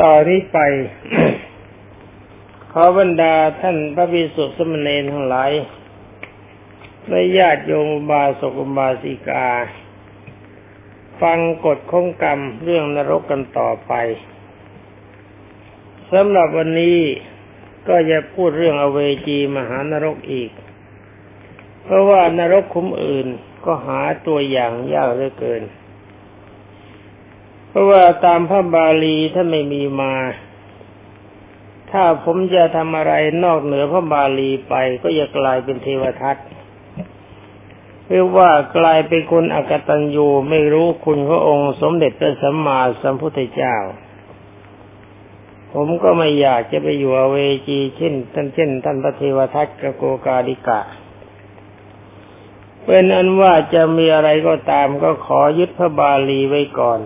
[0.00, 0.58] ต่อนี้ไป
[2.72, 5.52] ขอบรรดาท่านพระภิกษุสมณเณรทั้งหลาย
[7.08, 9.46] และญาติโยมบาสกุบาสิกา
[11.20, 13.92] ฟังกฎข้องกรรมเรื่องนรกกันต่อไป
[16.12, 16.98] สำหรับวันนี้
[17.88, 20.50] ก็จะพูดเรื่องอเวจีมหานรกอีก
[21.84, 23.26] เพราะว่านรกคุ้มอื่น
[23.64, 25.62] ก็หาตัวอย่างยากเหลือเกิน
[27.72, 30.14] เพราะว่าตามพระบาลีถ้าไม่มีมา
[31.90, 33.12] ถ้าผมจะทำอะไร
[33.44, 36.36] นอกเหนือพระบาลีไป ก็จะกลายเป็นเทวทัต
[38.08, 43.76] เรียกว่ากลายเป็นคนอกตัญญูไม่รู้คุณพระองค์สมเด็จพระสัมมาสัมพุทธเจ้า
[45.72, 47.36] ผมก็ไม่อยากจะไปอยู่อเว
[47.68, 50.80] จีเช่นท่านเช่น ท่านพระเทวทัตกโกกาดิกะ
[52.84, 57.00] เป็นอันว่าจะมีอะไรก็ตามก็ขอยึดพระบาลีไว้ก่อน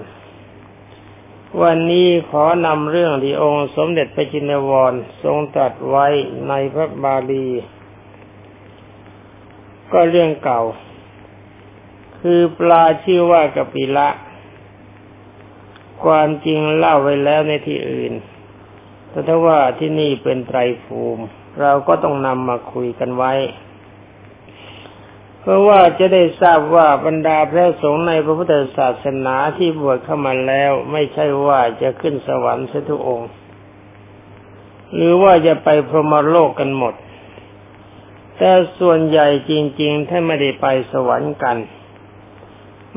[1.62, 4.92] วันนี้ขอนำเรื่องที่องค์สมเด็จพระจินวร
[5.22, 6.06] ทรงตรัสไว้
[6.48, 7.48] ในพระบาลี
[9.92, 10.62] ก็เรื่องเก่า
[12.20, 14.08] คือปลาชื่อว่ากปิละ
[16.04, 18.12] ความจริงเล่าไว้แล้วในที่อื่น
[19.10, 21.24] แต่ถ้าว่าที่นี่เป็นไตรภูมิ
[21.60, 23.32] เราก็ต้องนำมาคุยกันไว้
[25.46, 33.30] เพราะว่าจะได้ทราบว่าบรรดาพระสงฆ์ในพระพุทธศาสนาที่บวชเข้ามาแล้ว ไม่ใช่ว่าจะขึ้นสวรรค์ทุกองค์
[34.94, 36.94] หรือว่าจะไปพรหมโลกกันหมด
[38.36, 41.56] แต่ส่วนใหญ่จริงๆท่านไม่ได้ไปสวรรค์กัน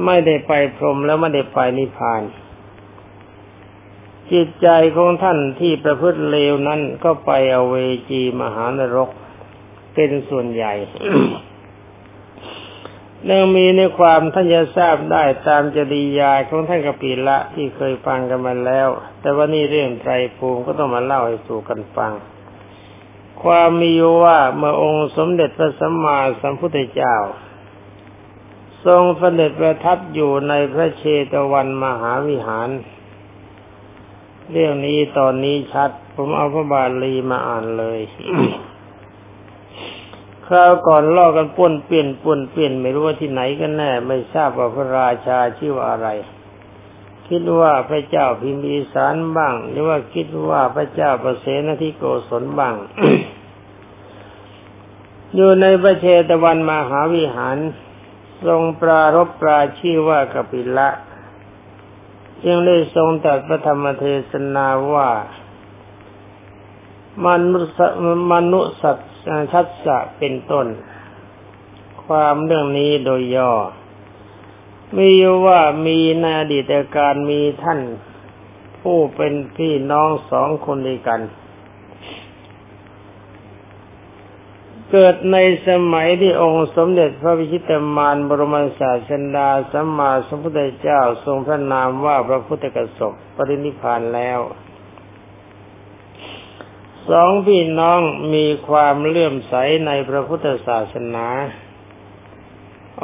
[0.06, 2.22] ไม่ได้ไปพรหมแล้วไม่ได้ไปนิพพาน
[4.32, 7.76] จิตใจของท่านที่ประพฤติเลวนั้นก็ไปอเว
[8.10, 9.10] จีมหานรก
[9.94, 10.74] เป็นส่วนใหญ่
[13.30, 18.90] ยังมีในความท่านจะทราบได้ตามจริยาของท่านกปิละที่เคยฟังกันมาแล้ว
[19.22, 22.14] แต่ว่านี่เรื่องไตรภูมิก็ต้องมาเล่าให้สู่กันฟัง
[23.44, 27.16] ความมีอยู่ว่าเมื่อองค์สมเด็จพระสัมมาสัมพุทธเจ้า
[28.86, 32.70] ทรงเสด็จประทับอยู่ในพระเชตวันมหาวิหาร
[34.52, 38.00] เรื่องนี้ตอนนี้ชัด ผมเอาพระบาลีมาอ่านเลย
[40.50, 46.10] คราวก่อนล่อกันป้นเปลี่ยนป้นเปลี่ยนไม่รู้ว่าที่ไหนกันแน่ ไม่ทราบว่าพระราชาชื่อว่าอะไร
[47.30, 52.76] คิดว่าพระเจ้าพิมพีสารบ้าง หรือว่าคิดว่าพระเจ้าประเสนทิโกศลบ้าง
[55.36, 57.58] อยู่ในประเชตวันมหาวิหาร
[58.46, 60.90] ทรงปรารบปราชื่อว่ากปิละ
[62.44, 65.10] จึงได้ทรงตัดพระธรรมเทศนาว่า
[67.26, 67.80] มนุษ
[68.32, 69.09] มนุษย์
[69.52, 70.68] ชัดสะเป็นต้น
[72.06, 73.54] ความเรื่องนี้โดยย่อ
[74.98, 75.12] มี
[75.46, 77.80] ว่ามีในอดีตการมีท่าน
[78.82, 81.22] ผู้เป็นพี่น้องสองคนด้วยกัน
[84.92, 85.38] เกิดใน
[85.68, 94.40] สมัยที่องค์สมเด็จพระวิชิตมารบรมศาสดาสัมมาสัมพุทธเจ้าทรงพระนามว่าพระพุทธกสบปรินิพานแล้ว
[97.10, 98.00] สองพี่น้อง
[98.34, 99.54] มีความเลื่อมใส
[99.86, 101.28] ในพระพุทธศาสนา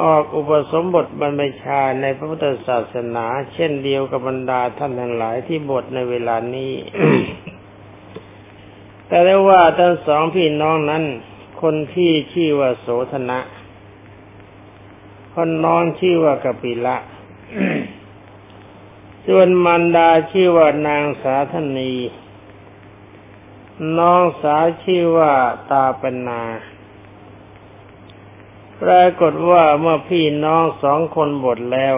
[0.02, 3.24] ออกอุปสมบทบรรพชาในพระพุทธศาสนา
[3.54, 6.72] เช่นเดียวกับบรรดาท่านทั้งหลายที่บทในเวลานี้
[9.06, 11.04] แต่ได้ว่าทั้งสองพี่น้องนั้น
[11.62, 13.40] คนที่ชื่อว่าโสธนะ
[15.34, 16.96] คนน้องชื่อว่ากปิละ
[19.26, 21.92] ส่วนมันดาชื่อว่านางสาธนี
[23.98, 25.32] น้องสาวชื่อว่า
[25.70, 26.42] ตาปนา
[28.82, 31.96] ปรากฏว่าเมื่อพี่น้องสองคนบทแล้ว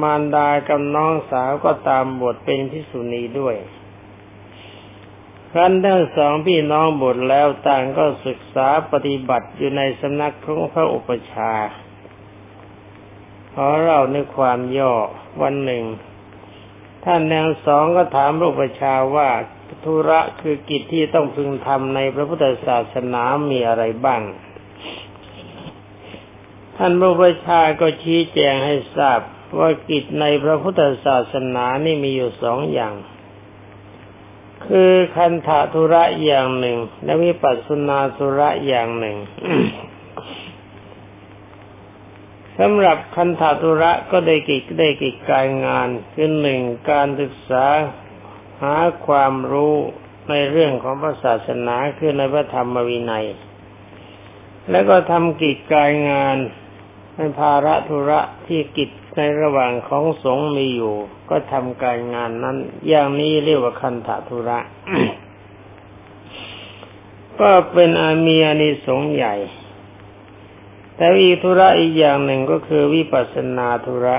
[0.00, 3.56] มารดากับน้องสาวก็ตามบทเป็นพิสุณีด้วย
[5.50, 11.52] ครั้นทั้งสองพี่น้องบทแล้วต่างก็ศึกษาปฏิบัติอยู่ในสำนักของพระอุปชา
[13.52, 14.94] ขอเราในความย่อ
[15.42, 15.84] วันหนึ่ง
[17.04, 19.28] ท่านแนวสองก็ถามพระอุปชาว่า
[19.84, 24.22] ธุระคือกิจที่ต้องพึงทำในพระพุทธศาสนามีอะไรบ้าง
[26.76, 29.20] ท่านพระพุทธชาก็ชี้แจงให้ทราบ
[29.58, 32.94] ว่ากิจในพระพุทธศาสนานี่มีอยู่สองอย่าง
[34.66, 39.16] คือคันธาธุระอย่างหนึ่ง และวิปัสสนาธุระอย่างหนึ่ง
[42.58, 46.60] สำหรับคันธาธุระก็ได้กิจได้กิจการงานคือหนึ่ง
[46.90, 47.66] การศึกษา
[48.62, 48.76] หา
[49.06, 49.74] ความรู้
[50.30, 53.26] ในเรื่องของพระศาสนาคือในพระธรรมวินัย
[54.70, 56.36] แล้วก็ทำกิจการงาน
[57.14, 60.96] เป็นภาระธุระที่กิจในระหว่างของสงฆ์มีอยู่
[61.30, 62.56] ก็ทำการงานนั้น
[62.88, 64.58] อย่างนี้เรียกว่าคันธทุระ
[67.40, 69.34] ก็เป็นอามีอานิสงส์ใหญ่
[70.96, 74.18] แต่อีธุระอีกอย่างหนึ่งก็คือวิปัสสนาธุระ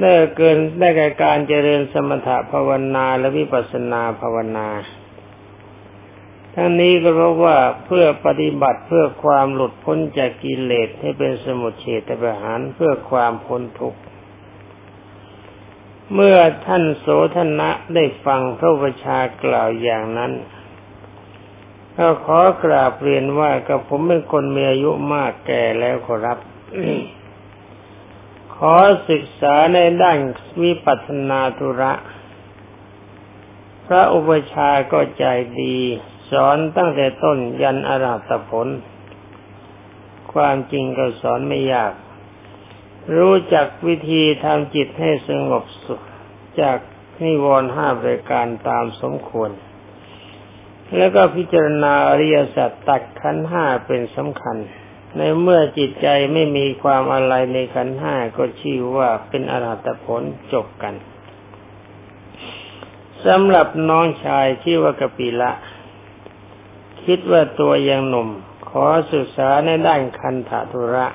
[0.00, 4.68] ได้เกินได้แก่การเจริญสมถะภาวนาและวิปัสสนาภาวนา
[6.54, 14.00] ทั้งนี้ก็เพราะว่าเพื่อปฏิบัติเพื่อความหลุดพ้นจากกิเลสให้เป็นสมุทเฉตประหารเพื่อความพ้นทุกข์
[16.14, 20.32] เมื่อท่านโสธนะได้ฟังพระวชากล่าวอย่างนั้น
[21.96, 26.38] ก็ขอกราบเรียนว่ากับผมเป็นคนมีอายุมากแก่แล้วขอรับ
[28.62, 28.76] ขอ
[29.10, 30.18] ศึกษาในด้าน
[30.62, 31.92] วิปัสสนาธุระ
[33.86, 35.24] พระอุปชาก็ใจ
[35.60, 35.76] ดี
[36.30, 38.68] สอนตั้งแต่ต้นยันอรหัตผล
[40.32, 41.92] ความจริงก็สอนไม่ยาก
[43.16, 46.00] รู้จักวิธีทำจิตให้สงบสุข
[46.60, 46.78] จาก
[47.22, 49.50] นิวรณ์ห้าบริการตามสมควร
[50.96, 54.56] แล้วก็พิจารณาอริยสัจตัดขันห้าเป็นสำคัญ
[55.16, 60.22] ในเมื่อจิตใจไม่มีความอะไรในขันห้าก็ชื่อว่าเป็นอรหัตผล
[60.52, 60.94] จบกัน
[63.26, 65.52] สำหรับน้องชายชื่อว่ากปิละ
[67.04, 68.28] คิดว่าตัวยังหนุ่ม
[68.70, 71.06] ขอศึกษาในด้านคันธทุระ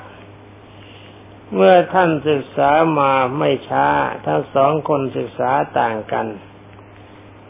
[1.56, 3.88] เมื่อท่านศึกษามาไม่ช้า
[4.26, 6.28] ทั้งสองคนศึกษาต่างกัน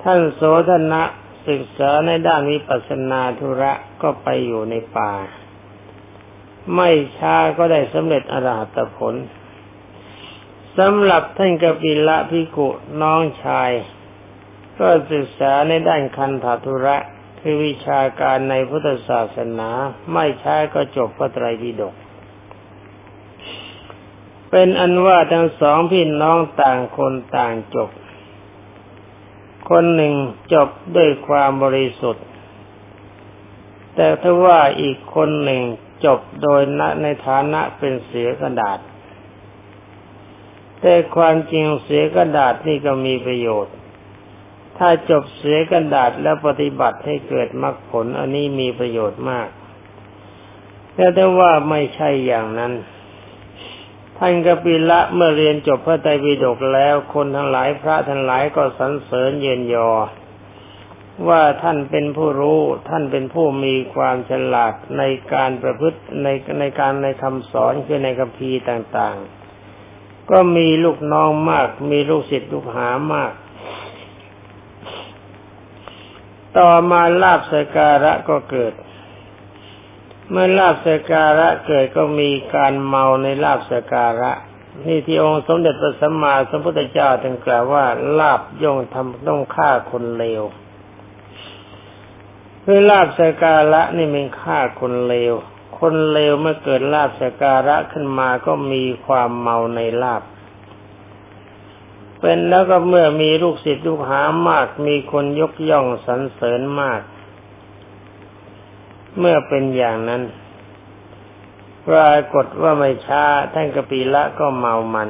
[0.03, 1.03] ท่านโสธนะ
[1.49, 5.11] ศึกษาในด้านวิปัสสนาธุระก็ไปอยู่ในป่า
[6.75, 9.15] ไม่ช้าก็ได้สำเร็จอรหัตผล
[10.77, 12.69] สำหรับท่านกปิละพิกุ
[13.01, 13.71] น้องชาย
[14.79, 16.97] ก็ศึกษาในด้านคันธทุระ
[17.39, 19.69] คือวิชาการในพุทธศาสนา
[20.11, 21.95] ไม่ช้าก็จบพระไตรปิฎก
[24.49, 27.89] เป็นอันว่าทั้งสองพี่น้องต่างคนต่างจบ
[29.69, 30.13] คนหนึ่ง
[30.53, 32.25] จบด้วยความบริสุทธิ์
[33.95, 35.61] แต่ถ้าว่าอีกคนหนึ่ง
[36.05, 36.61] จบโดย
[37.01, 38.79] ในฐานะเป็นเสียกระดาษ
[40.81, 43.75] แต่ความจริงเสียกระดาษนี่ก็มีประโยชน์
[44.77, 49.47] ถ้าจบเสียกระดาษแล้วปฏิบัติให้เกิดมรรคผลอันนี้มีประโยชน์มาก
[50.95, 52.73] แต่ถ้าว่าไม่ใช่อย่างนั้น
[54.17, 59.89] ท่านกปิละเมื่อเรียนจบพระไตรปิฎกแล้วคนทั้งหลายพระทั้งหลายก็สรรเสริญเย็นยอ
[61.27, 66.27] ว่าท่านเป็นผู้รู้ ท่านเป็นผู้มีความฉลาดในการประพฤติใน
[66.59, 73.33] ในการในคำสอนคือในคัมภีร์ต่างๆ ก็มีลูกน้องมาก มีลูกศิษย์ลูกหามาก
[76.57, 78.73] ต่อมาลาบสการะก็เกิด
[80.29, 84.31] เมื่อลาบสการะเกิดก็มีการเมาในลาบสการะ
[84.85, 87.85] นี่ที่องค์สมเด็จพระสัมมาสัมพุทธเจ้าถึงกล่าวว่า
[88.19, 90.43] ลาบย่อมทำต้องฆ่าคนเลว
[92.63, 95.33] คือลาบสการะนี่เป็นฆ่าคนเลว
[95.79, 100.23] คนเลวเมื่อเกิดลาบสการะขึ้นมาก็มีความเมาในลาบ
[102.19, 107.01] เป็นแล้วก็เมื่อมีลูกศิษย์ลูกหามาก มีคนยกย่องสรรเสริญมาก
[109.19, 110.21] เมื่อเป็นอย่างนั้น
[111.87, 113.23] ปรากฏว่าไม่ช้า
[113.53, 115.09] ท่านกปีละก็เมามัน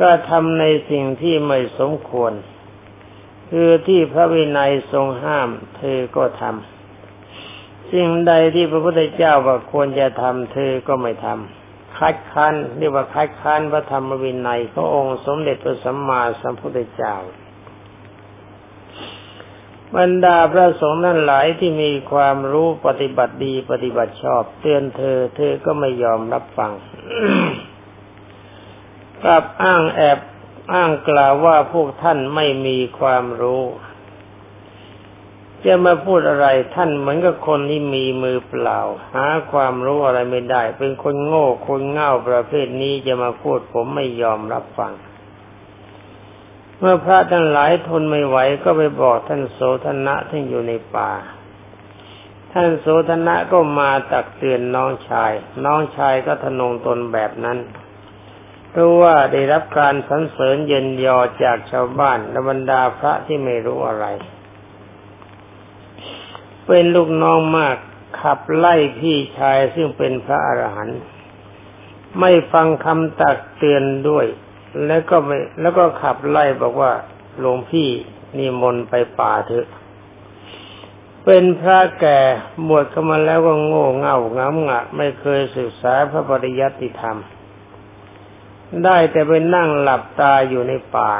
[0.00, 2.32] ก็ทำในสิ่งที่ไม่สมควร
[3.54, 17.14] คือที่พระวินัยทรงห้าม เธอก็ทำสิ่งใดที่พระพุทธเจ้าว่าควรจะทำเธอก็ไม่ทำคัดค้านเรียกว่าคัดค้านพระธรรมวินัยขององค์สมเด็จพระสัมมาสัมพุทธเจ้า
[19.96, 26.72] บรรดาพระสงฆ์นั้นหลายที่มีความรู้ปฏิบัติดีปฏิบัติชอบ เตือนเธอ เธอก็ไม่ยอมรับฟัง
[29.22, 30.18] กลับอ้างแอบ
[30.72, 33.62] อ้างกล่าวว่าพวกท่านไม่มีความรู้
[35.66, 38.80] จะมาพูดอะไรท่านเหมือนกับคนที่มีมือเปล่า
[39.14, 44.92] หาความรู้อะไรไม่ได้ เป็นคนโง่คนเง่าประเภทนี้จะมาพูดผมไม่ยอมรับฟัง
[46.78, 51.12] เมื่อพระทั้งหลายทนไม่ไหวก็ไปบอกท่านโสธนะที่อยู่ในป่า
[52.52, 55.32] ท่านโสธนะก็มาตักเตือนน้องชาย
[55.64, 57.58] น้องชายก็ทนงตนแบบนั้น
[58.74, 64.06] เพราะว่าได้รับการสรรเสริญเย็นยอจากชาวบ้านและบรรดาพระที่ไม่รู้อะไร
[66.66, 67.76] เป็นลูกน้องมาก
[68.20, 71.00] ขับไล่พี่ชายซึ่งเป็นพระอรหันต์
[72.20, 74.26] ไม่ฟังคำตักเตือนด้วย
[74.86, 76.92] แล้วก็ไม่แล้วก็ขับไล่บอกว่า
[77.38, 77.88] หลวงพี่
[78.36, 79.66] นิมนต์ไปป่าเถอะ
[81.24, 82.18] เป็นพระแก่
[82.68, 87.18] บวชเข้ามาแล้วก็โง่เง่าง้ำงะ ไม่เคยศึกษาพระปริยัติธรรม
[88.84, 91.12] ได้แต่ไปนั่งหลับตาอยู่ในป่า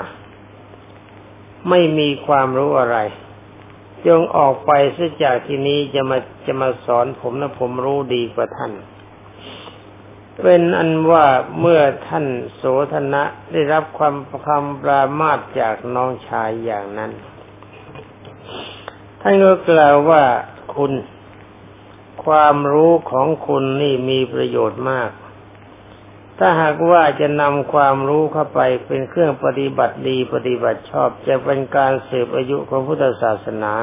[1.68, 2.98] ไม่มีความรู้อะไร
[4.06, 8.72] จงออกไปเสียจากที่นี้จะมาจะมาสอนผมนะผมรู้ดีกว่าท่าน
[10.42, 11.26] เป็นอันว่า
[11.60, 14.14] เมื่อท่านโสธนะได้รับความ
[14.46, 17.12] คำปรามาสจากน้องชายอย่างนั้น
[19.20, 20.22] ท่านก็กล่าวว่า
[20.74, 20.92] คุณ
[22.24, 25.10] ความรู้ของคุณนี่มีประโยชน์มาก
[26.44, 33.74] ถ้าหากว่าจะนำความรู้เข้าไปเป็นเครื่องปฏิบัติดีปฏิบัติชอบจะเป็นการสืบอายุของพุทธศาสนา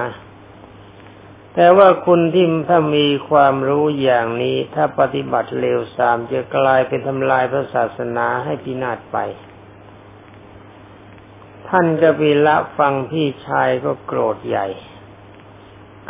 [1.56, 9.18] แต่ว่าคุณที่ถ้ามีความรู้อย่างนี้ถ้าปฏิบัติเลวทรามจะกลายเป็นทำลายพระศาสนาให้พินาศไป
[11.68, 14.68] ท่านกบิละฟังพี่ชายก็โกรธใหญ่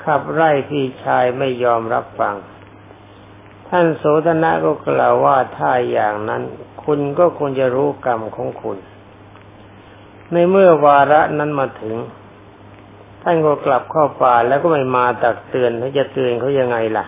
[0.04, 2.36] ขับไล่พี่ชายไม่ยอมรับฟัง
[3.70, 6.44] ท่านโสธนะก็กล่าวว่าถ้าอย่างนั้น
[6.84, 8.78] คุณก็ควรจะรู้กรรมของคุณ
[10.32, 11.96] ในเมื่อวาระนั้นมาถึง
[13.24, 17.06] ท่านก็กลับเข้าป่าแล้วก็ไม่มาตักเตือนเขาจะเตือนเขายังไงล่ะ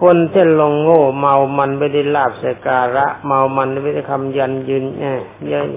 [0.00, 5.20] คนที่ลงโง่เมามันไม่ได้ลาบสการะ เมามันไม่ได้คำยันยืนเนี่ย
[5.50, 5.68] ยัน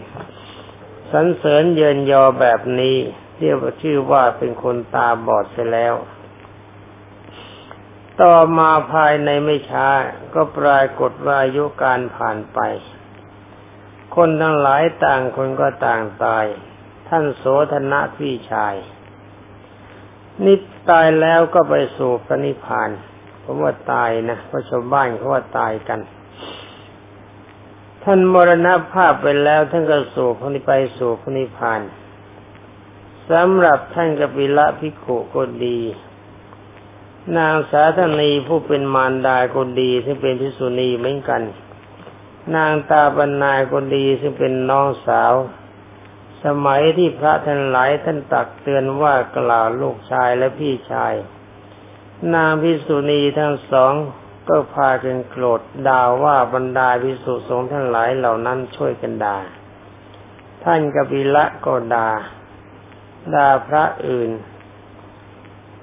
[1.12, 2.98] สันเสริญเยินยอแบบนี้
[3.39, 5.93] เรียกว่าชื่อว่าเป็นคนตาบอดเสียแล้ว
[8.22, 9.88] ต่อมาภายในไม่ช้า
[10.34, 12.60] ก็ปรากฏว่าอายุการผ่านไป
[14.15, 16.46] คนทั้งหลายต่างคนก็ต่างตาย
[17.08, 18.75] ท่านโสธนะพี่ชาย
[20.46, 20.55] นิ
[20.89, 22.89] ตายแล้วก็ไปสู่พระนิพพาน
[23.43, 26.00] ผมว่าตายนะเพราะชาวบ้านเขาว่าตายกัน
[28.03, 31.82] ท่านมรณภาพไปแล้วท่านก็สู่พระนิไปสู่พระนิพพาน
[33.32, 35.79] สำหรับท่านกปิละพิกุก็ดี
[37.38, 41.42] นางสาธนีผู้เป็นมารดาคนดีซึ่งเป็นพิสุณีเหมือนกัน
[42.56, 45.34] นางตาบรรนายคนดีซึ่งเป็นน้องสาว
[46.44, 51.13] สมัยที่พระท่านหลายท่านตักเตือนว่ากล่าวลูกชายและพี่ชาย
[52.34, 53.94] นางพิสุณีทั้งสอง
[54.50, 59.38] ก็พากันโกรธด่าว่าบรรดาพิสุสงฆ์ทั้งหลายเหล่านั้นช่วยกันด่า
[60.63, 62.10] ท่านกบิละก็ด่า
[63.36, 64.30] ด่าพระอื่น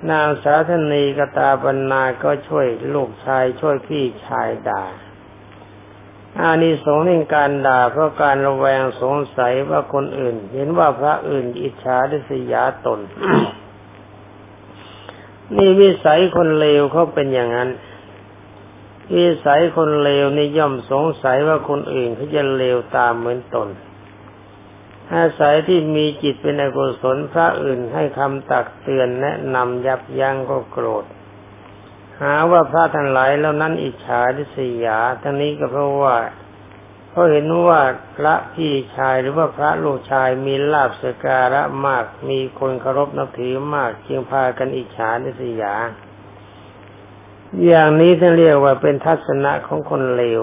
[0.09, 4.83] นางสาธนีกตาบรรณาก็ช่วยลูกชายช่วยพี่ชายด่า
[6.39, 13.01] อานิสงส์ในการด่าเพราะการระแวงสงสัยว่าคนอื่น เห็นว่าพระอื่นอิจฉาดิสยาตน
[15.57, 17.71] นี่วิสัยคนเลวเขาเป็นอย่างนั้น
[19.17, 23.69] วิสัยคนเลวนี่ย่อมสงสัยว่าคนอื่นเขาจะเลวตามเหมือนตน
[25.15, 31.05] อาศัยที่มีจิตเป็นอกุศลพระอื่นให้คำตักเตือนแนะนำยับยั้งก็โกรธ
[32.21, 36.17] หาว่าพระทั้งหลายแล้วนั้นอิจฉาทิษยาทั้งนี้ก็เพราะว่า
[37.11, 37.81] เขาเห็นว่า
[38.17, 45.75] พระพี่ชายหรือว่าพระลูกชายมีลาบสการะมาก มีคนเคารพนับถือมากจึงพากันอิจฉาทิษยา
[47.67, 50.41] อย่างนี้ท่านเรียกว่าเป็นทัศนะของคนเลว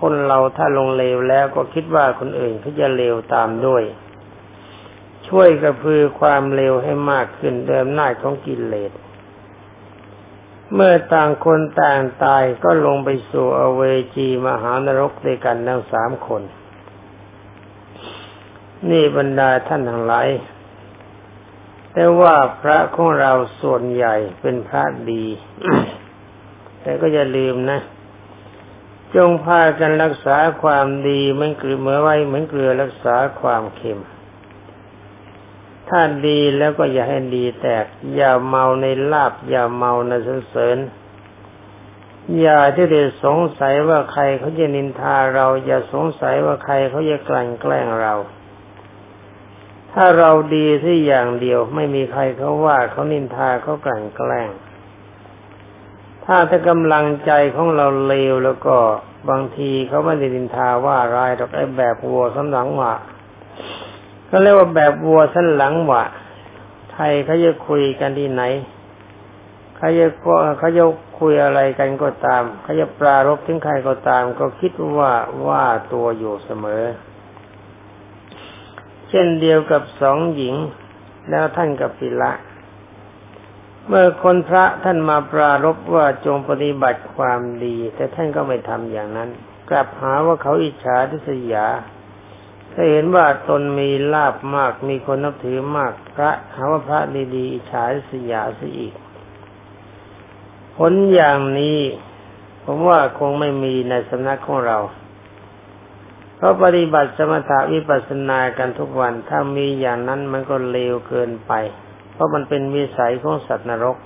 [0.00, 3.82] คนเราถ้าลงเลวแล้วก็คิดว่าคนอื่นเขาจะเลวตามด้วย
[5.28, 8.92] ช่วยกระพือความเลวให้มากขึ้นเดิมหน้าของกิเลส
[10.74, 13.82] เมื่อต่างคนต่างตายก็ลงไปสู่อเว
[14.16, 16.42] จีมหานรกด้วยกันทั้งสามคน
[18.90, 20.28] นี่บรรดาท่านทั้งหลาย
[21.92, 25.24] แต่ว่าพระของเราส่วนใหญ่เป็นพระดี
[26.82, 27.80] แต่ก็อย่าลืมนะ
[29.16, 34.00] จงพากันรักษาความดีเหมือนเกลือเมื่อไว้เหมือนเกลือรักษาความเค็ม
[35.88, 40.78] ถ้าดีแล้วก็อย่าให้ดีแตก อย่าเมาในลาบ อย่าเมาในสรรเสริญ
[42.40, 48.14] อย่าที่จะสงสัยว่าใครเขาจะนินทาเรา อย่าสงสัยว่าใครเขาจะกลั่นแกล้งเรา
[49.92, 54.48] ถ้าเราดีที่อย่างเดียวไม่มีใครเขาว่าเขานินทาเขากลั่นแกล้ง
[56.24, 58.76] ถ้าถ้ากำลังใจของเราเลวแล้วก็
[59.30, 62.94] บางทีเขาไม่ได้ดินทาว่าร้ายหรอกไอ้แบบวัวสันหลังหวะ
[64.30, 66.02] ก็เรียกว่าแบบวัวสันหลังหวะ
[66.92, 68.42] ไทยเขาจะคุยกันที่ไหน
[69.76, 70.06] เขาจะ
[70.58, 70.84] เขาจะ
[71.18, 75.12] คุยอะไรกันก็ตามเขาจะปรารบถึงใครก็ตาม ก็คิดว่า
[75.46, 76.82] ว่าตัวอยู่เสมอ
[79.08, 80.54] เช่นเดียวกับสองหญิง
[81.30, 82.32] แล้วท่านกับปิละ
[83.86, 89.30] เมื่อคนพระท่านมาปรารบว่าจงปฏิบัติความดี แต่ท่านก็ไม่ทำอย่างนั้น
[89.68, 91.66] กลับหาว่าเขาอิจฉาทิษยา
[92.72, 97.00] ถ้าเห็นว่าตนมีลาบมากมีคนนับถือมากพระหาว่าพระ
[97.36, 98.94] ดีๆอิจฉาทิษยาซะอีก
[100.76, 101.78] ผลอย่างนี้
[102.64, 104.78] ผมว่าคงไม่มีในสำนักของเรา
[106.44, 111.52] พราะปฏิบัติสมถะวิปัสสนากันทุกวัน ถ้ามีอย่างนั้นมันก็เลวเกินไป
[112.22, 113.96] ราะมันเป็นวิสัยของสัตว์นรก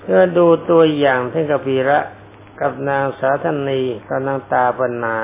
[0.00, 1.98] เพื่อดูตัวอย่างท่านกบีระ
[2.60, 5.16] กับนางสาธนีกับนางตาปนา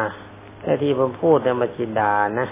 [0.61, 2.49] แต่ที่ผมพูดในมจิดานะ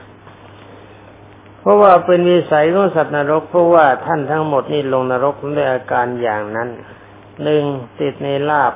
[1.60, 6.68] เพราะว่าเป็นวิสัยของสัตว์นรก เพราะว่าท่านทั้งหมดนี่ลงนรกด้วยอาการอย่างนั้น
[7.42, 7.64] หนึ่ง
[8.00, 8.74] ติดในลาบ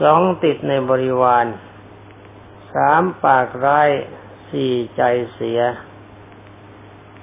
[0.00, 1.46] สองติดในบริวาร
[2.74, 3.90] สามปากร้าย
[4.50, 5.02] สี่ใจ
[5.34, 5.60] เสีย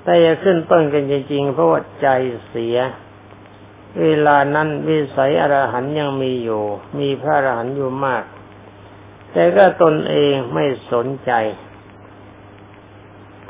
[0.09, 2.07] แต่จะขึ้นต้นกันจริงๆเพราะว่าใจ
[2.47, 2.77] เสีย
[4.01, 6.63] เวลานั้นวิสัยอรหันยังมีอยู่
[6.99, 8.23] มีพระอรหันอยู่มาก
[9.31, 11.31] แต่ก็ตนเองไม่สนใจ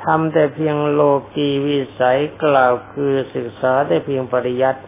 [0.03, 1.01] ทำแต่เพียงโล
[1.35, 4.81] กีวิสัยกล่าวคือศึกษาได้เพียงปริยัติ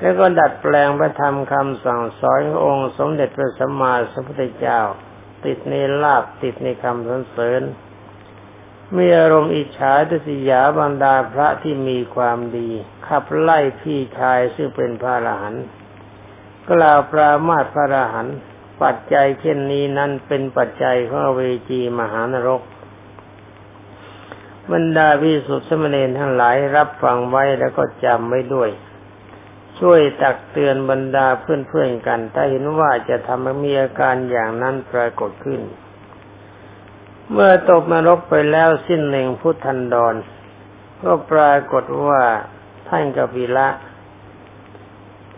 [0.00, 4.80] แล้วก็ดัดแปลงพระธรรมคำสั่งสอนขององค์สมเด็จพระสัมมาสัมพุทธเจ้า
[5.44, 7.64] ติดในลาบติดในคำสรรเสริญ
[8.96, 12.68] มีอารมณ์อิจฉาทศิยาบรรดาพระที่มีความดี
[13.06, 15.64] ขับไล่พี่ชายซึ่งเป็นพระอรหันต์
[16.70, 18.36] กล่าวปรามาสพระอรหันต์
[18.82, 22.62] ปัจจัยเช่นนี้นั้นเป็นปัจจัยของเวจีมหานรก
[24.72, 28.70] บรรดาวิสุทธิสมณีทั้งหลายรับฟังไว้แล้วก็จำไว้ด้วย
[29.80, 35.60] ช่วยตักเตือนบรรดาเพื่อนๆกัน ถ้าเห็นว่าจะทำให้มีอาการอย่างนั้นปรากฏขึ้น
[37.32, 40.14] เมื่อตกนรกไปแล้วสิ้นหนึ่งพุทธันดร
[41.02, 42.22] ก็ปรากฏว่า
[42.88, 43.68] ท่านกบิละ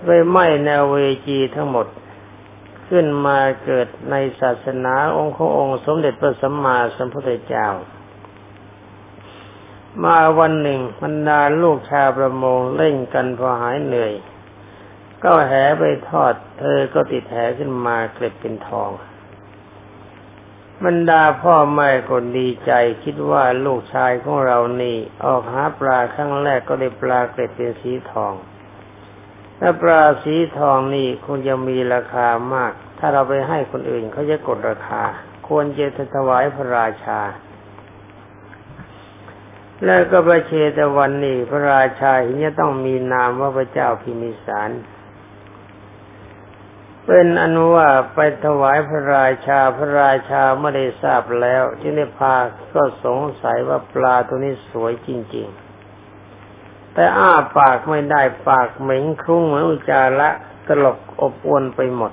[0.05, 1.87] ไปไหม้แนวเวจีทั้งหมด
[2.89, 7.69] ขึ้นมาเกิดในศาสนาองค์ขององค์สมเด็จพระสัมมาสัมพุทธเจ้า
[10.05, 14.13] มาวันหนึ่งบรรดาลูกชาวประมงเล่นกันพอหายเหนื่อย
[15.25, 18.91] ก็แหไปทอด เธอก็ติดแหขึ้นมาเกล็ดเป็นทอง
[20.85, 22.73] บรรดาพ่อแม่คนดีใจ
[23.05, 28.35] คิดว่าลูกชายของเรานี่ ออกหาปลาครั้งแรกก็ได้ปลาเกล็ดเป็นสีทอง
[29.61, 35.03] ถ้าปลาสีทองนี่คงจะมีราคามาก ถ้าเราไปให้คนอื่นเขาจะกดราคา
[35.49, 37.21] ควรจะถวายพระราชา
[39.85, 44.71] แล้วก็พระเชตวันนี้พระราชาเห็นจะต้องมีนามว่าพระเจ้าพิมิสาร
[47.07, 52.35] เป็นอนุว่าไปถวายพระราชาพระราชาไม่ได้ทราบแล้ว ที่ได้พา
[52.75, 55.47] ก็สงสัยว่าปลาตัวนี้สวยจริง
[56.21, 60.29] ๆ แต่อ้าปากไม่ได้ปากเหม็งคลุ้งเหมือนอุจาระ
[60.67, 62.13] ตลกอบอวนไปหมด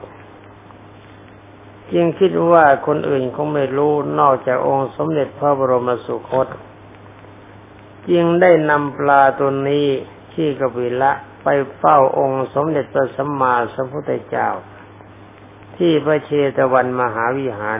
[1.91, 6.47] จึงคิดว่าคนอื่นคงไม่รู้นอกจากองค์สมเด็จพระบรมสุคต
[8.10, 9.88] จึงได้นำปลาตัวนี้
[10.34, 11.12] ที่กบิละ
[11.43, 14.49] ไปเฝ้าองค์สมเด็จพระสัมมาสัมพุทธเจ้า
[15.77, 17.79] ที่พระเชตวันมหาวิหาร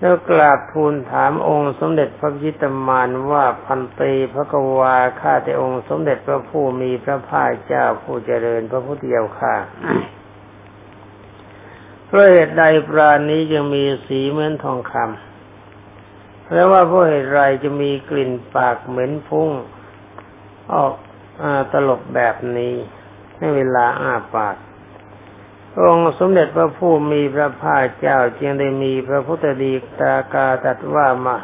[0.00, 9.54] แล้วกราบทูลถามองค์สมเด็จพระจิตมานว่าพันตีพระกวาข้าแต่องค์สมเด็จพระผู้มีพระภาคเจ้าผู้เจริญพระพุทธเจ้าข้า
[12.06, 19.50] เพราะเหตุใดปราณนี้จึงมีสีเหมือนทองคำแล้วว่าเพราะเหตุไรจะมีกลิ่นปากเหม็นพุ่ง
[20.72, 20.92] ออก
[21.42, 22.74] อตลกแบบนี้
[23.36, 24.56] ในเวลาอ้าปาก
[25.76, 31.36] องค์สมเด็จพระผู้มีพระภาคเจ้าจึงได้มีพระพุทธดีตากาตัดว่ามา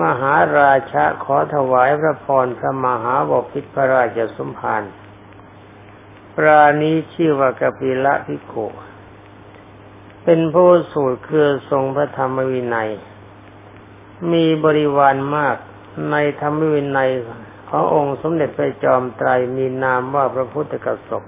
[0.00, 4.82] มหาราชะขอถวายพระพรพระมหาบพิตรพระราชสมภาร
[6.36, 8.54] ปรานี้ชื่อว่ากปิละพิโก
[10.24, 12.90] เป็นผู้สูตรคือทรงพระธรรมวินัย
[14.32, 15.56] มีบริวารมาก
[16.10, 17.10] ในธรรมวินัย
[17.68, 21.22] ขององค์สมเด็จพระจอมไตรมีนามว่าพระพุทธกสบ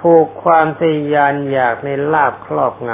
[0.00, 0.82] ผูกความท
[1.12, 2.90] ยานอยากในลาบครอบง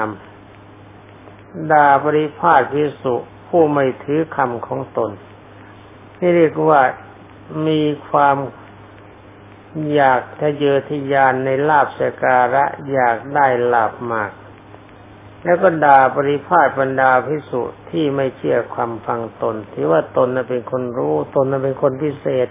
[0.82, 3.14] ำด่าบริพาทพิสุ
[3.48, 5.10] ผู้ไม่ถือคำของตน
[6.18, 6.82] นี่เรียกว่า
[7.66, 8.36] มีความ
[9.92, 14.30] อยากทะเยอทะยานในลาบสการะอยากได้ลาบมาก
[15.44, 22.48] แล้วก็ด่าบริพาทบรรดาพิสุที่ไม่เชื่อความฟังตน ที่ว่าตนนเป็นคนรู้ตนนเป็นคนพิเศษ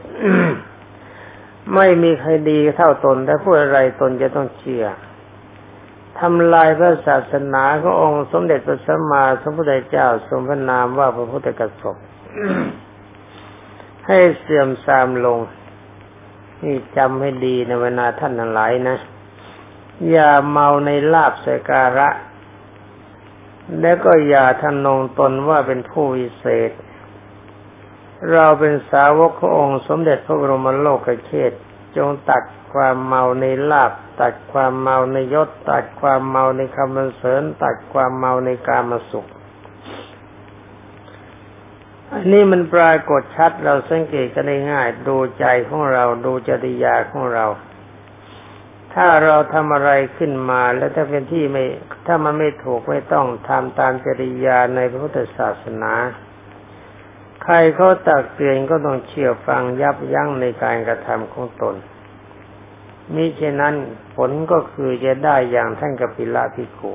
[1.73, 4.85] ไม่มีใครดีเท่าตนแต่พูดอะไรตนจะต้องเชื่อ
[6.19, 11.97] ทำลายพระศาสนาขององค์สมเด็จพระสัมมาสัมพุทธเจ้าทรงพระนามว่าพระพุทธกัสสป
[14.07, 15.39] ให้เสื่อมทรามลง
[16.63, 18.97] นี่จำให้ดีในเวลาท่านทั้งหลายนะ
[20.09, 22.09] อย่าเมาในลาบสการะ
[23.81, 26.71] และก็อย่าทนงตนว่าเป็นผู้วิเศษ
[28.31, 31.51] เราเป็นสาวกขององค์สมเด็จพระบรมโลกเชษ
[31.97, 39.27] จงตัดความเมาในลาบ ตัดความเมาในยศ ตัดความเมาในคำบรรเสริญตัดความเมาในการมาสุข
[42.13, 47.45] อันนี้มันปรากฏชัดเราสังเกตกันได้ง่าย ดูใจของเราดูจริยาของเรา
[48.93, 51.63] ถ้าเราทำอะไรขึ้นมาแล้วถ้าเป็นที่ไม่
[52.05, 55.93] ถ้ามันไม่ถูกไม่ต้องทำตามจริยาในพระพุทธศาสนา
[57.47, 61.75] ใครเขาตักเตือนก็ต้องเชื่อฟังยับยั้งในการกระทำของตน
[63.13, 63.75] มิเช่นนั้น
[64.15, 66.91] ผลก็คือจะได้อย่างท่านกัปปิละพิกุ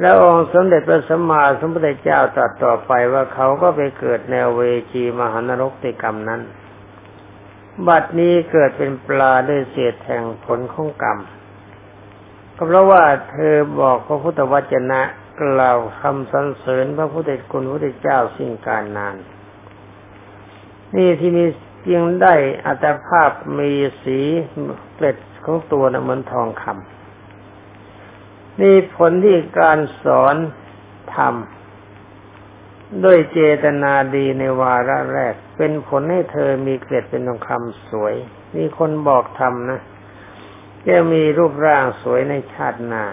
[0.00, 4.60] แล้วองค์สมเด็จพระสัมมาสัมพุทธเจ้าตรัสต่อไปว่าเขาก็ไปเกิดแนวเว
[4.92, 6.40] จีมหานรกในกรรมนั้น
[7.86, 11.18] บัดนี้เกิดเป็นปลาด้วยเศษแห่งผลของกรรม
[12.56, 15.02] ก็เพราะว่าเธอบอกพระพุทธวจนะ
[15.40, 19.16] กล่าวคำสรรเสริญพระพุทธคุณพระพุทธเจ้าสิ่งการนาน
[20.96, 21.44] นี่ที่มี
[21.80, 22.34] เพียงได้
[22.66, 23.70] อัตภาพมี
[24.02, 24.18] สี
[24.94, 30.36] เกล็ดของตัวนะเหมือนทองคำนี่ผลที่การสอน
[31.14, 38.14] ทำด้วยเจตนาดีในวาระแรก เป็นผลให้เธอมีเกล็ดเป็นทองคำสวย
[38.56, 39.80] มีคนบอกทำนะ
[40.88, 43.04] จะมีรูปร่างสวยในชาติหน้า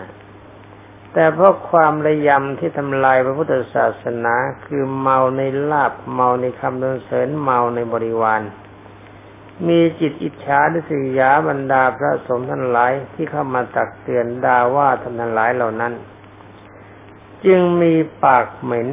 [1.18, 8.42] แต่เพราะความระยำที่ทำลายพระพุทธศาสนาคือเมาในลาบเมาในคำดนเสริญเมาในบริวาร
[9.68, 15.94] มีจิตอิจฉาดิสยาบรรดาพระสมทั้งหลายที่เข้ามาตักเตือนดาว่าท่านทั้งหลายเหล่านั้น
[17.46, 18.88] จึงมีปากเหม็น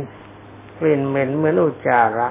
[0.79, 2.29] กลิ่นเหม็นเหมือนอุจจาระ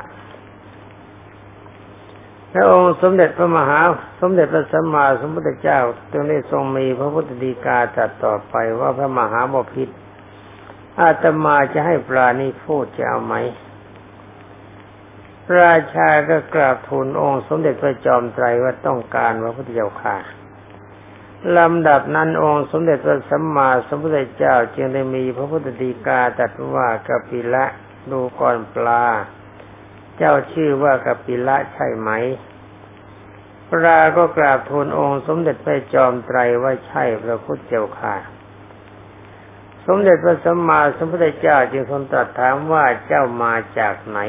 [2.54, 3.80] พระองค์สมเด็จพระมหา
[4.22, 5.80] สมเด็จพระสัมมาสัมพุทธเจ้า
[6.12, 9.96] จึงได้ทรงมีพระพุทธดีกาจัดต่อไปว่าพระมหาบพิตร
[11.00, 13.34] อาตมาจะให้ปราณีพูดจะเอาไหม
[15.60, 20.18] ราชาก็กราบทูลองค์สมเด็จพระจอมไตรว่าต้องการพระพุทธเจ้าค่ะ
[21.58, 27.66] ลำดับนั้นองค์สมเด็จพระสัมมาสัมพุทธเจ้า จึงได้มีพระพุทธดีกาตรัสว่ากปิละ
[28.12, 29.06] ดูก่อนปลา
[30.24, 32.10] เจ้าชื่อว่ากปิละใช่ไหม
[33.70, 38.16] พระก็กราบทูลองค์สมเด็จพระจอมไตรว่าใช่พระพุทธเจ้าค่ะ
[39.86, 44.20] สมเด็จพระสัมมาสัมพุทธเจ้าจึงทรงตรัสถามว่าเจ้ามาจากไหน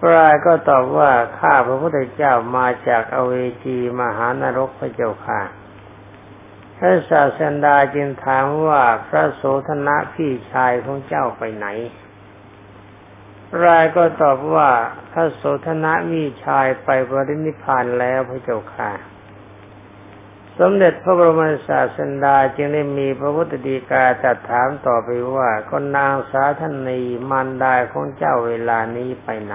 [0.00, 3.32] พระก็ตอบว่าข้าพระพุทธเจ้ามาจากอเว
[3.64, 5.42] จีมหานรกพระเจ้าค่ะ
[6.76, 11.68] พระศาสดาจึงถามว่าพระโสธนะพี่ชายของเจ้าไปไหน
[13.64, 14.70] รายก็ตอบว่า
[15.12, 18.92] พระโสธนะมีชายไปบรินิพานแล้วพระเจ้าค่ะ
[20.58, 29.54] สมเด็จพระบรมศาสดาจึงได้มีพระพุทธดีกาจัดถามต่อไปว่าก็นางสาธนีมารดาของเจ้าเวลานี้ไปไหน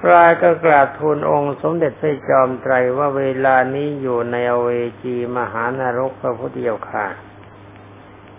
[0.00, 4.68] พระก็กราบทูลองค์สมเด็จพระจอมไตรว่าเวลานี้อยู่ในอเว
[5.02, 7.06] จีมหานรกพระพุทธเจ้าค่ะ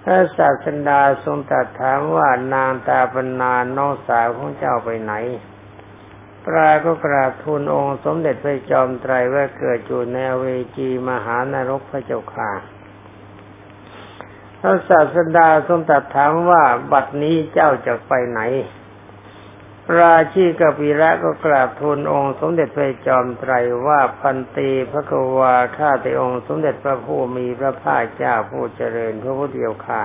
[0.03, 5.13] พระศาสดาทรงตรัสถามว่านางตาปนาน้องสาวของเจ้าไปไหน
[6.45, 10.45] ปราก็กราบทูลองค์สมเด็จพระจอมไตรว่าเกิดอยู่ในเว
[10.77, 12.51] จีมหานรกพระเจ้าค่ะ
[14.59, 18.41] พระศาสดาทรงตรัสถามว่าบัดนี้เจ้าจะไปไหน
[19.97, 23.53] ราชีกปิระก็กราบทูลองค์สมเด็จพระจอมไตร
[23.85, 30.03] ว่าพันตีพระกวาข้าแต่องค์สมเด็จพระผู้มีพระภาคเจ้าผู้เจริญพระพุทธเดียวค่ะ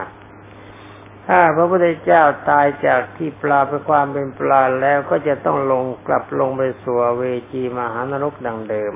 [1.27, 7.23] ถ้าพระพุทธเจ้าตายจากที่ปลาไปความเป็นปลาแล้วก็จะต้องลงกลับลงไปสู่เว
[7.53, 8.95] จีมหานรกดังเดิม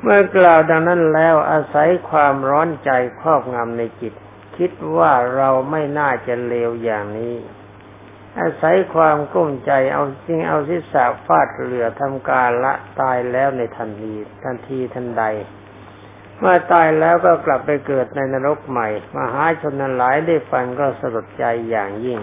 [0.00, 4.14] เมื่อกล่าวดังนั้นแล้วอาศัยความร้อนใจครอบงำในจิต
[4.56, 7.36] คิดว่าเราไม่น่าจะเลวอย่างนี้
[8.40, 15.24] อาศัยความกุ้มใจเอาจริงเอาศีรษะฟาดเหลือทำการละตายแล้วในทันทีทันทีทันใด
[16.38, 22.18] เมื่อตายแล้วก็กลับไปเกิดในนรกใหม่ มหาชนนั้นหลายได้ฟังก็สลดใจอย่างยิ่ง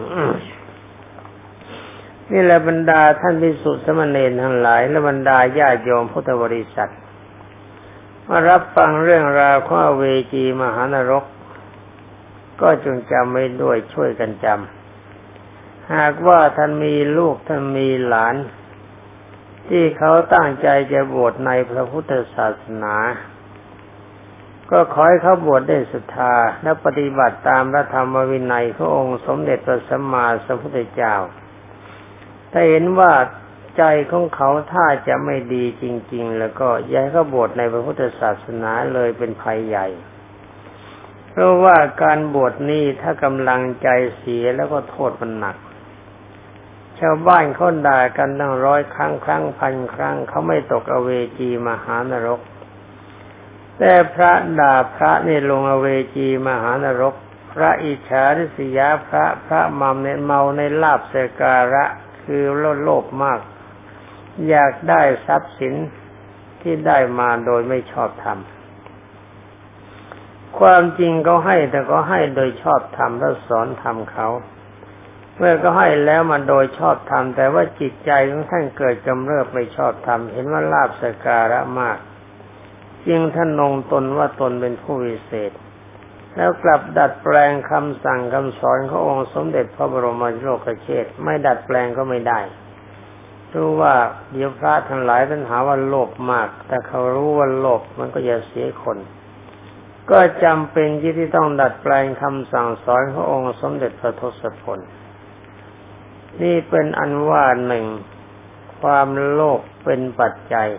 [2.31, 6.91] นี่แหละบรรดาท่านพิสุทธิสมณเณรทั้งหลาย และบรรดาญาโยมพุทธบริษัท
[8.27, 11.23] มารับฟังเรื่องราวข้อเวจีมหานรก
[12.61, 14.84] ก็จงจำไว้ด้วยช่วยกันจำ
[15.93, 18.35] หากว่าท่านมีลูกท่านมีหลาน
[19.67, 22.95] ที่เขาตั้งใจจะบวชในพระพุทธศาสนา
[24.71, 31.15] ก็ขอให้เขาบวชได้ศรัทธาและปฏิบัติตามพระธรรมวินัยขององค์สมเด็จพระสัมมาสัมพุทธเจ้า
[32.51, 33.13] ถ้าเห็นว่า
[33.77, 39.87] ใจของเขาถ้าจะไม่ดีจริง ๆ แล้วก็ย้ายเขาบวชในพระพุทธศาสนาเลยเป็นภัยใหญ่
[41.31, 45.55] เพราะว่าการบวชนี้ถ้ากำลังใจเสียแล้วก็โทษมันหนัก
[46.99, 52.39] ชาวบ้านเขาด่ากันตั้งร้อยครั้งครั้งพันครั้งเขาไม่ตกอเวจีมหานรก
[53.77, 57.15] แต่พระด่าพระนี่ลงอเวจีมหานรก
[57.53, 61.85] พระอิจฉาริษยาพระพระมัมในเมาในลาบเสการะ
[62.23, 63.39] คือโลภโลภมาก
[64.47, 65.75] อยากได้ทรัพย์สิน
[66.61, 68.39] ที่ได้มาโดยไม่ชอบธรรม
[70.59, 74.27] ความจริงเขาให้แต่ก็ให้โดยชอบธรรมแล้วสอนธรรมเขา
[75.37, 81.97] เมื่อก็ให้แล้วมันโดยชอบธรรมแต่ว่าจิตใจของท่านเกิดกำเริบไม่ชอบธรรมเห็นว่าลาบสการะมาก
[83.07, 85.51] จึงท่านนงตนว่าตนเป็นผู้วิเศษ
[86.35, 92.39] แล้วกลับดัดแปลงคำสั่งคำสอนขององค์สมเด็จพระบรมโลกเชษไม่ดัดแปลงก็ไม่ได้
[93.53, 93.95] รู้ว่า
[94.31, 98.97] เดี๋ยวพระทั้งหลายท่านหาว่าโลภมาก แต่เขารู้ว่าโลภมันก็จะเสียคน
[100.11, 104.79] ก็จำเป็นที่ที่ต้องดัดแปลงคำสั่งสอนขององค์สมเด็จพระทศพล
[106.41, 107.85] นี่เป็นอันว่าหนึ่ง
[108.81, 110.69] ความโลภเป็นปัจจัย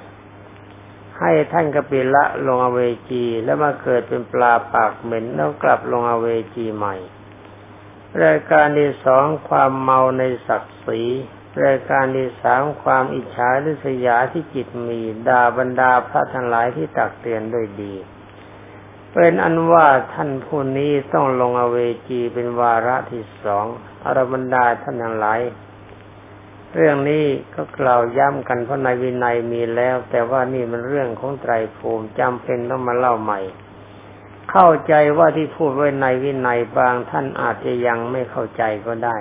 [1.21, 6.97] ให้ท่านกปิละลงอเวจีแล้วมาเกิดเป็นปลาปากเหม็นแล้วกลับลงอเวจีใหม่
[8.25, 11.03] รายการที่สองความเมาในศักดิ์ศรี
[11.65, 17.95] รายการที่สามความอิจฉาริษยาที่จิตมีด่าบรรดาพระทั้งหลายที่ตักเตือนด้วยดี
[19.19, 23.67] เป็นอันว่าท่านผู้นี้ต้องลงอเวจีเป็นวาระที่สอง
[24.05, 25.41] อรบรรดาท่านทั้งหลาย
[26.75, 27.25] เรื่องนี้
[27.55, 33.41] ก็กล่าวย้ำกันเพราะในวินัยมีแล้ว แต่ว่านี่มันเรื่องของไตรภูมิจำเป็นต้องมาเล่าใหม่
[34.51, 39.17] เข้าใจว่าที่พูดไว้ในวินัยบางท่านอาจจะยังไม่เข้าใจก็ได้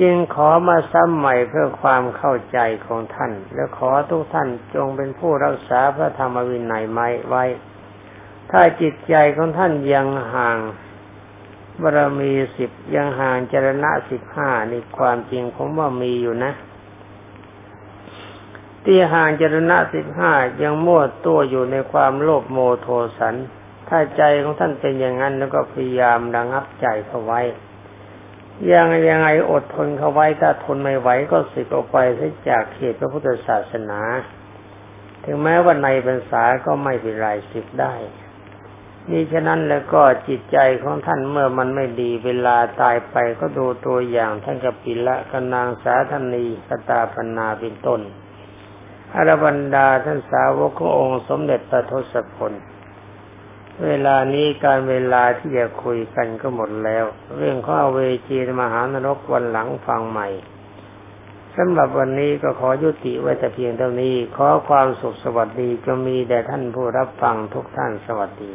[0.00, 7.44] จึงขอมาซ้ำใหม่เพื่อความเข้าใจของท่าน และขอทุกท่านจงเป็นผู้รักษาพระธรรมวินัยไม้ไว้
[8.56, 10.58] ถ้าจิตใจของท่านยังห่าง
[11.82, 16.52] บารมีสิบยังห่างจรณะสิบห้านี่ความจริงผมว่ามีอยู่นะ
[18.84, 22.88] ที่ห่างจรณะสิบห้ายังมั่วตัวอยู่ในความโลภโมโท
[23.18, 23.34] สัน
[23.88, 27.40] ถ้าใจของท่านเป็นอย่างนั้นแล้วก็พยายามระงับใจเขาไว้
[28.72, 31.96] ยังยังไงอดทนเขาไว้ถ้าทนไม่ไหวก็สึกออกไป
[32.48, 34.00] จากเขตพระพุทธศาสนา
[35.24, 37.94] ถึงแม้ว่าในพรรษาก็ไม่เป็นไรสิบได้
[39.10, 48.00] นี่ฉะนั้นแล้วก็จิตใจของท่านเมื่อมันไม่ดีเวลาตายไปก็ดูตัวอย่างท่านกับปิละกนางสาธนีกตาปนาเป็นต้น
[49.14, 52.52] อรบันดาท่านสาวกขององค์สมเด็จพระทศพล
[53.84, 57.04] เวลานี้การเวลาที่จะคุยกันก็หมดแล้ว
[57.36, 60.28] เรื่องข้อเวจีมหานรกวันหลังฟังใหม่
[61.56, 68.54] สำหรับวันนี้ก็ขอยุติไว้แต่เพียงเท่านี้ ขอความสุขสวัสดีจะมีแด่ท่านผู้รับฟังทุกท่านสวัสดี